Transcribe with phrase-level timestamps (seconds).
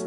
[0.00, 0.06] 始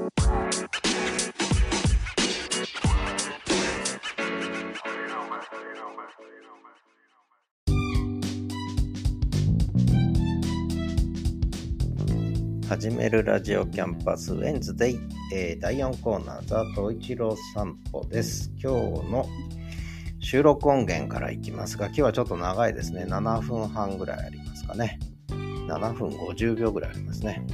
[12.89, 14.99] めるラジオキャンパスウェンズデイ、
[15.31, 18.51] えー、第4コーナーザ・トイチロー散歩です。
[18.59, 19.27] 今日の
[20.19, 23.05] 収録音源からいきますが今日はちょっと長いですね。
[23.05, 24.97] 7分半ぐらいありますかね。
[25.29, 27.45] 7分50秒ぐらいありますね。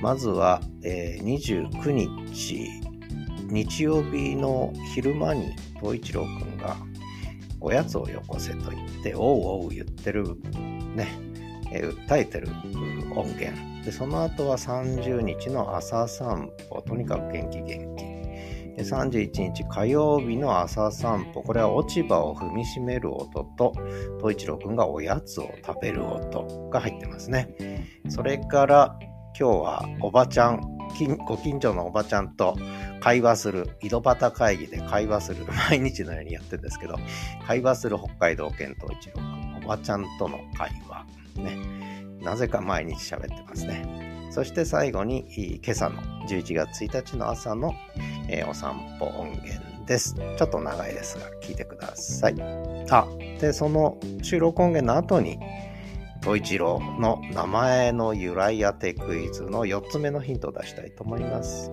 [0.00, 2.68] まずは、えー、29日
[3.48, 6.76] 日曜日の昼間に東一郎くんが
[7.60, 9.22] おやつをよこせと言っておう
[9.64, 10.36] おう言ってる
[10.94, 11.26] ね
[11.72, 12.48] えー、訴えてる
[13.14, 13.52] 音源。
[13.84, 16.82] でその後は30日の朝散歩。
[16.82, 18.04] とにかく元気元気。
[18.76, 21.42] で31日火曜日の朝散歩。
[21.42, 23.72] これは落ち葉を踏みしめる音と
[24.18, 27.48] 東一郎くんがおやつを食べる音が入ってますね。
[28.08, 28.98] それから
[29.38, 30.60] 今日はおばちゃん
[31.26, 32.56] ご近所のおばちゃんと
[33.00, 36.96] 会話する、井戸端会議で会話する、 毎日のようにやってるんですけど、
[37.46, 41.06] 会話する北海道県東一郎くん、おばちゃんとの会話。
[41.36, 41.58] ね。
[42.22, 44.30] なぜか毎日喋ってますね。
[44.30, 47.74] そして最後に今朝の11月1日の朝の、
[48.28, 50.14] えー、お散歩音源です。
[50.14, 52.34] ちょっと長いですが聞いてください。
[52.90, 53.06] あ、
[53.38, 55.38] で、その収録音源の後に、
[56.26, 61.70] 統一郎の名前の由来当てクイズの4つ目のヒントを出したいと思います。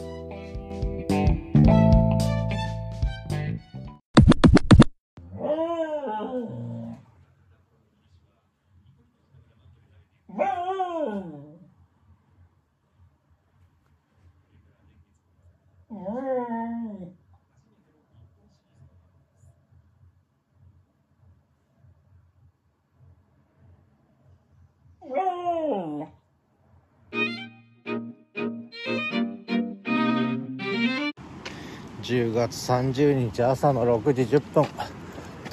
[32.03, 34.67] 10月30日朝の6時10分。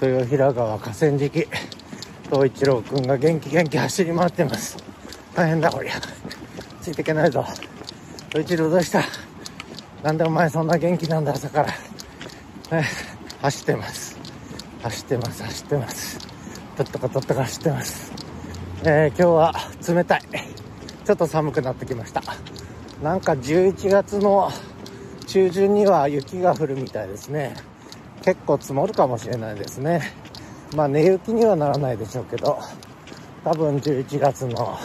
[0.03, 1.47] 豊平川河川敷。
[2.25, 4.77] 東一郎くんが元気元気走り回ってます。
[5.33, 5.93] 大変だこりゃ。
[6.83, 7.45] ついていけないぞ。
[8.31, 9.05] 東一郎どうした？
[10.03, 12.83] なんでお前そんな元気なんだ朝から、
[13.43, 14.19] 走ってます。
[14.83, 16.19] 走ってます走ってます。
[16.77, 18.13] とっとかとっとか走ってます。
[18.83, 19.55] えー、今日は
[19.89, 20.23] 冷たい。
[21.05, 22.23] ちょっと寒くなってきました。
[23.01, 24.51] なんか11月の
[25.31, 27.55] 中旬には雪が降るみたいですね。
[28.25, 30.13] 結構積もるかもしれないですね。
[30.75, 32.59] まあ寝雪にはならないでしょうけど
[33.45, 34.77] 多分11月の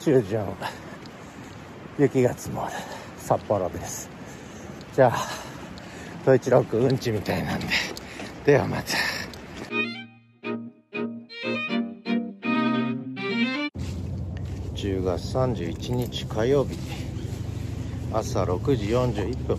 [0.00, 0.44] 中旬
[1.96, 2.72] 雪が積もる
[3.18, 4.10] 札幌です。
[4.96, 5.28] じゃあ
[6.22, 7.66] 統一郎君うんちみたいなんで
[8.44, 8.82] ではまた。
[14.74, 17.07] 10月31日火曜日。
[18.12, 19.58] 朝6時41分。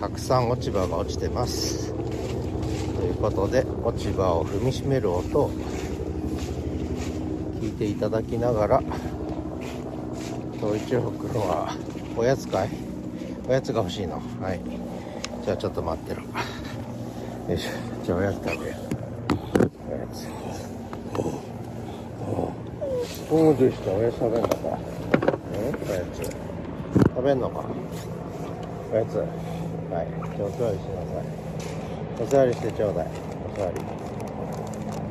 [0.00, 1.92] たくさん落ち葉が落ちてます。
[1.92, 5.50] ということで落ち葉を踏みしめる音を
[7.60, 8.82] 聞いていただきながら
[10.60, 11.76] 東一郎君は
[12.16, 12.70] おやつかい？
[13.48, 14.22] おやつが欲しいの？
[14.40, 14.60] はい。
[15.44, 16.22] じゃあちょっと待ってろ。
[16.22, 16.28] よ
[17.54, 17.70] いしょ。
[18.04, 19.70] じゃあおやつ食べよう。
[19.88, 20.28] おやつ。
[21.16, 21.42] お
[23.34, 24.70] おおどうしたおやつ食べんのかうん
[25.90, 26.30] おやつ
[26.94, 27.64] 食べんのか。
[28.92, 29.16] おやつ。
[29.16, 29.26] はい。
[30.36, 31.24] じゃあお座りしてください。
[32.22, 33.06] お座りしてちょうだい。
[33.52, 33.80] お座り。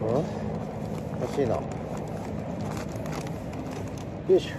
[0.02, 0.24] うん？
[1.22, 1.56] 欲しいの？
[4.30, 4.56] よいしょ。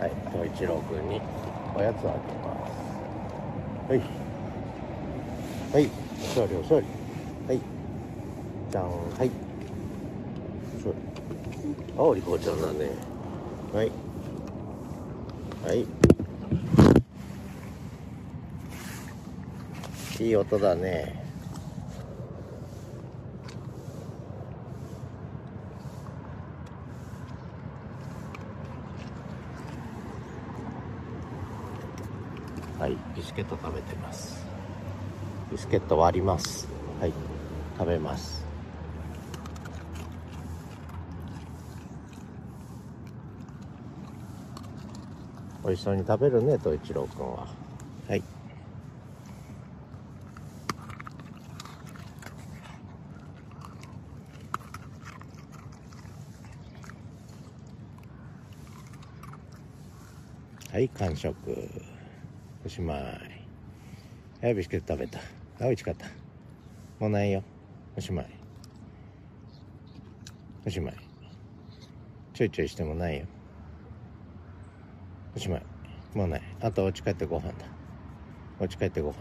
[0.00, 0.12] はい。
[0.32, 1.20] 東一郎くんに。
[1.74, 2.56] おやつをあげま
[3.88, 3.90] す。
[3.90, 4.00] はい。
[5.72, 5.88] はい。
[6.32, 6.86] お座りお座り。
[7.46, 7.60] はい。
[8.70, 8.84] じゃん。
[8.84, 8.90] は
[9.24, 9.30] い。
[10.82, 10.94] 座り。
[11.96, 12.90] あおりこちゃんだね。
[13.72, 13.92] はい
[15.64, 15.86] はい。
[20.22, 21.24] いい音だね。
[32.78, 32.96] はい。
[33.14, 34.44] ビスケット食べてます。
[35.52, 36.66] ビスケット割ります。
[37.00, 37.12] はい。
[37.78, 38.49] 食べます。
[45.62, 47.46] 美味しそうに食べるねと一郎くんは。
[48.08, 48.22] はい。
[60.72, 61.34] はい完食。
[62.64, 62.98] おしまい。
[64.40, 65.18] はいビスケット食べた。
[65.18, 65.22] あ
[65.60, 66.06] 美味しかった。
[66.98, 67.42] もうないよ。
[67.96, 68.30] おしまい。
[70.66, 70.94] おしまい。
[72.32, 73.26] ちょいちょいしてもないよ。
[75.36, 75.62] おしまい。
[76.14, 77.54] もうねあとお家帰ってご飯だ。
[78.58, 79.16] お家帰ってご飯。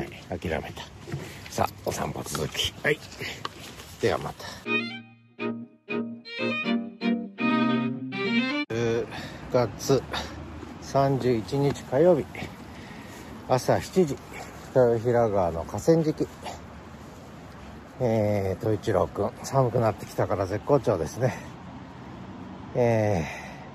[0.00, 0.38] はい。
[0.38, 0.82] 諦めた。
[1.50, 2.74] さあお散歩続き。
[2.82, 2.98] はい。
[4.00, 4.44] ではまた。
[8.68, 9.06] 10
[9.52, 10.02] 月
[10.82, 12.24] 31日火曜日。
[13.48, 14.16] 朝7時。
[14.74, 16.26] 豊平川の河川敷。
[18.00, 19.30] えー、と一郎くん。
[19.42, 21.34] 寒くなってきたから絶好調ですね。
[22.74, 23.24] え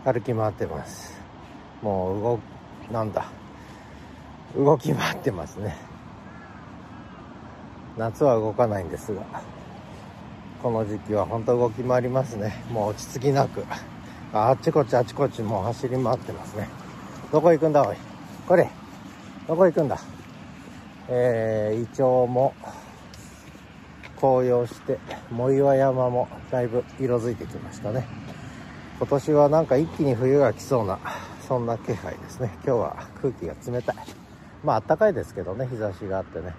[0.06, 1.21] ー、歩き回ってます。
[1.82, 2.40] もう動
[2.92, 3.26] なんだ。
[4.56, 5.76] 動き回ってますね。
[7.98, 9.22] 夏は動かないんですが
[10.62, 12.64] この時期は本当動き回りますね。
[12.72, 13.66] もう落ち着きなく。
[14.34, 16.70] あっちこっちあっちこっちもう走り回ってますね。
[17.32, 17.98] どこ行くんだおい？
[18.48, 18.70] これ。
[19.48, 19.98] どこ行くんだ？
[21.10, 22.54] えー、イチョウも
[24.18, 25.00] 紅葉して
[25.32, 28.08] 藻岩山もだいぶ色づいてきましたね。
[29.00, 31.00] 今年はなんか一気に冬が来そうな
[31.52, 32.50] そんな気配ですね。
[32.66, 33.96] 今日は空気が冷たい。
[34.64, 35.68] まあ暖かいですけどね。
[35.68, 36.56] 日差しがあってね。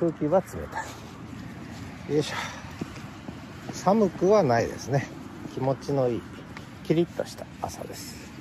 [0.00, 0.82] 空気は冷た
[2.10, 2.14] い。
[2.14, 2.34] よいしょ。
[3.72, 5.06] 寒くはないですね。
[5.54, 6.22] 気持ちのいい
[6.82, 8.32] キリッとした朝です。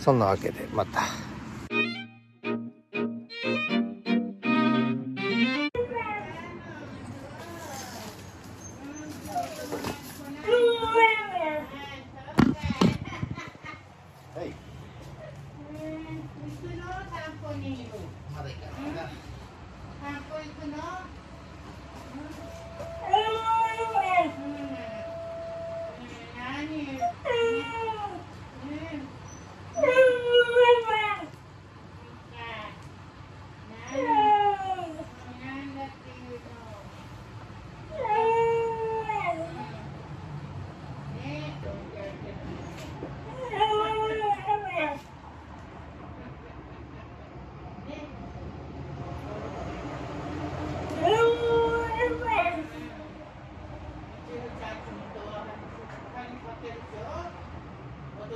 [0.00, 1.02] そんなわけでまた。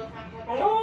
[0.00, 0.77] Oh!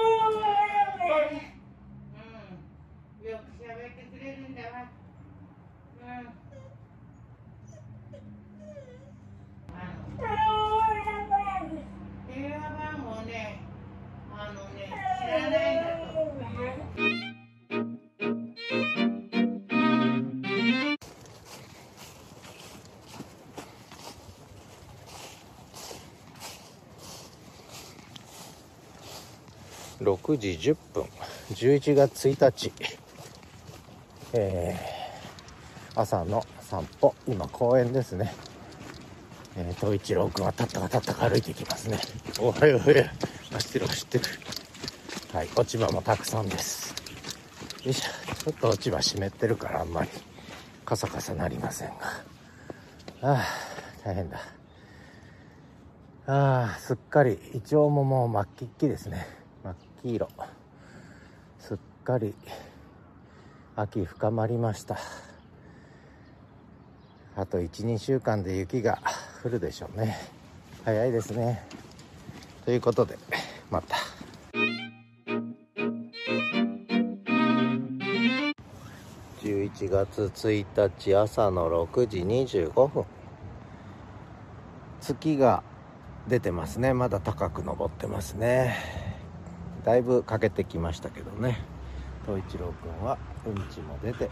[30.05, 31.03] 6時10分。
[31.51, 32.71] 11月1日、
[34.33, 37.15] えー、朝の散歩。
[37.27, 38.33] 今公園ですね。
[39.57, 41.99] えー、東一郎君はたったかたったか歩いていきますね。
[42.39, 42.99] おはよう走
[43.69, 44.23] ってる走ってる。
[45.33, 45.49] はい。
[45.55, 46.93] 落ち葉もたくさんです。
[47.83, 48.35] よいしょ。
[48.35, 50.09] ちょっと落ち葉湿ってるからあんまり。
[50.85, 51.95] カサカサなりませんが。
[53.21, 53.45] ああ
[54.03, 54.37] 大変だ。
[56.27, 57.39] ああすっかり。
[57.53, 59.44] イチョウももう真っ黄っきですね。
[59.65, 60.29] 真っ黄色。
[61.57, 62.35] すっかり
[63.75, 64.99] 秋深まりました。
[67.35, 68.99] あと12週間で雪が
[69.43, 70.17] 降るでしょうね。
[70.83, 71.65] 早いですね。
[72.63, 73.17] ということで
[73.71, 73.95] また。
[79.41, 83.03] 11月1日朝の6時25分。
[85.01, 85.63] 月が
[86.27, 86.93] 出てますね。
[86.93, 89.04] まだ高く登ってますね。
[89.85, 91.59] だいぶ欠けてきましたけどね。
[92.25, 94.31] 東一郎くんはうんちも出て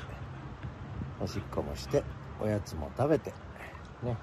[1.22, 2.03] おしっこもして
[2.41, 3.31] おやつも食べて
[4.01, 4.17] ね。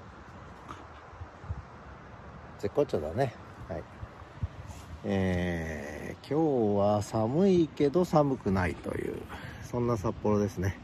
[2.58, 3.32] 絶好調だね。
[3.68, 3.82] はい。
[5.04, 9.22] えー、今日は寒いけど寒くないという
[9.62, 10.76] そんな札幌ですね。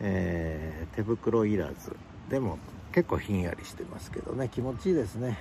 [0.00, 1.96] えー、手袋いらず。
[2.28, 2.58] でも
[2.90, 4.48] 結構ひんやりしてますけどね。
[4.48, 5.38] 気持ちいいですね。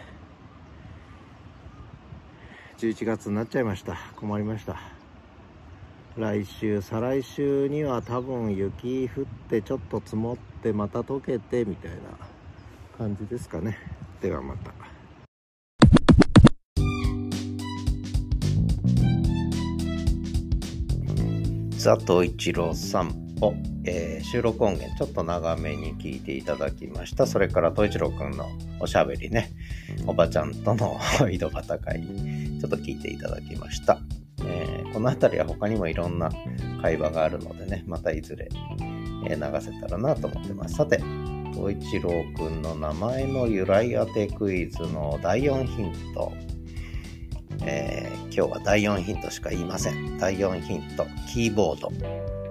[2.77, 3.97] 11月になっちゃいました。
[4.15, 4.77] 困りました。
[6.17, 11.97] 来週再来週には多分雪降ってちょっと積もってまた溶けてみたいな
[12.97, 13.77] 感じですかね。
[14.21, 14.71] ではまた。
[21.81, 23.53] 佐藤一郎散歩、
[23.85, 28.47] えー、収録音源ちょっと長めに聞いていただきましたそれから東一郎くんの
[28.79, 29.51] おしゃべりね
[30.05, 30.99] おばちゃんとの
[31.29, 32.01] 井戸端会
[32.59, 33.99] ちょっと聞いていただきました。
[34.43, 36.29] えー、この辺りは他にもいろんな
[36.81, 38.49] 会話があるのでね、またいずれ、
[39.27, 40.75] えー、流せたらなと思ってます。
[40.75, 41.01] さて、
[41.53, 46.33] 東一郎くんの名前の由来当てクイズの第4ヒント。
[47.67, 50.17] えー、今日は第4ヒントしか言いません。
[50.17, 52.44] 第4ヒント、キーボード。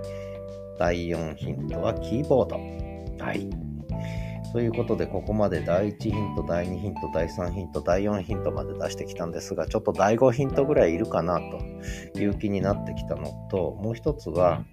[0.79, 2.57] 第4ヒントはキーボード。
[3.25, 3.49] はい。
[4.53, 11.41] ということで、ここまで第1ヒント、第2ヒント、第3ヒント、第4ヒントまで出してきたんですが、ちょっと第5ヒントぐらいいるかな
[12.15, 14.65] という気になってきたのと、もう一つは、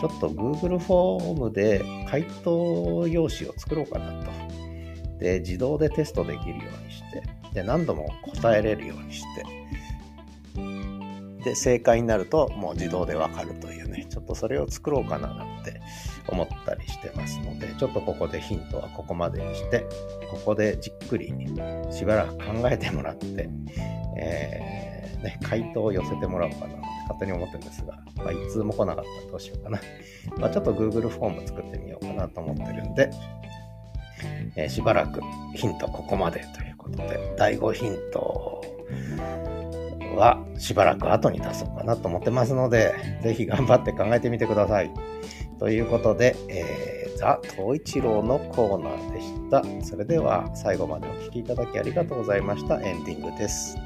[0.00, 4.30] ちょっと Google フォームで回答用紙を作ろうかなと。
[5.18, 7.22] で、自動でテストできるようにして、
[7.54, 9.58] で、何度も答えれるようにして、
[11.42, 13.87] で、正解になるともう自動でわかるというね、
[14.18, 15.80] ちょっとそれを作ろうかななんて
[16.28, 19.86] 思ったりしてますので、ちょっとここでヒントはここまでにして、
[20.28, 21.32] ここでじっくり
[21.92, 23.48] しばらく考えてもらって、
[24.16, 29.80] えー、ね、回答を寄せてもらおうかなって勝手に思ってるんですが、まあ、いつも来なかったらどうしようかな。
[30.36, 33.10] まあ、ちょっと Google フォーム作ってみようかなと思ってるんで、
[34.56, 35.20] えー、しばらく
[35.54, 38.64] ヒントここまでということで、第5ヒント
[40.16, 44.90] はしばらく後に出そうかなと思ってますので、ぜひ頑張って考えてみてください。
[45.58, 49.86] ということで、えー、ザ・東一郎のコーナーでした。
[49.86, 52.80] それでは最後までお聴きいただきありがとうございました。
[52.80, 53.76] エンディングです。